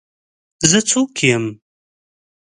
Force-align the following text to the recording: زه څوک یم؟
زه 0.69 0.79
څوک 0.89 1.15
یم؟ 1.27 1.45